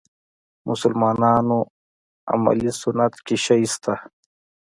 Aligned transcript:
مسلمانانو 0.69 1.59
عملي 2.31 2.71
سنت 2.81 3.13
کې 3.25 3.35
شی 3.45 3.63
شته. 3.73 3.93